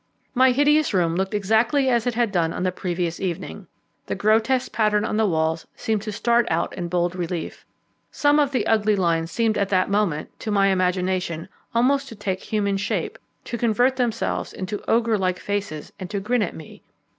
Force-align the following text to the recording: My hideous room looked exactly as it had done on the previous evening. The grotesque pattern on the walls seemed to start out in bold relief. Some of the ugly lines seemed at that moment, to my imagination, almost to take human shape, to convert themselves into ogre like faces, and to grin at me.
My 0.33 0.49
hideous 0.49 0.95
room 0.95 1.15
looked 1.15 1.35
exactly 1.35 1.87
as 1.87 2.07
it 2.07 2.15
had 2.15 2.31
done 2.31 2.53
on 2.53 2.63
the 2.63 2.71
previous 2.71 3.19
evening. 3.19 3.67
The 4.07 4.15
grotesque 4.15 4.71
pattern 4.71 5.05
on 5.05 5.15
the 5.17 5.27
walls 5.27 5.67
seemed 5.75 6.01
to 6.01 6.11
start 6.11 6.47
out 6.49 6.75
in 6.75 6.87
bold 6.87 7.15
relief. 7.15 7.67
Some 8.09 8.39
of 8.39 8.49
the 8.51 8.65
ugly 8.65 8.95
lines 8.95 9.29
seemed 9.29 9.59
at 9.59 9.69
that 9.69 9.91
moment, 9.91 10.31
to 10.39 10.49
my 10.49 10.69
imagination, 10.69 11.47
almost 11.75 12.09
to 12.09 12.15
take 12.15 12.41
human 12.41 12.77
shape, 12.77 13.19
to 13.43 13.59
convert 13.59 13.95
themselves 13.97 14.53
into 14.53 14.83
ogre 14.89 15.19
like 15.19 15.37
faces, 15.37 15.93
and 15.99 16.09
to 16.09 16.19
grin 16.19 16.41
at 16.41 16.55
me. 16.55 16.81